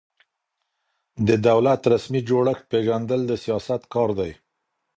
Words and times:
د 1.27 1.29
دولت 1.47 1.81
رسمي 1.93 2.21
جوړښت 2.29 2.63
پېژندل 2.71 3.21
د 3.27 3.31
سیاست 3.43 3.81
کار 3.93 4.09
دی. 4.19 4.31